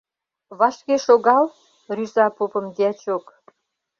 —Вашке 0.59 0.95
шогал!— 1.05 1.45
рӱза 1.95 2.25
попым 2.37 2.65
дьячок. 2.75 3.25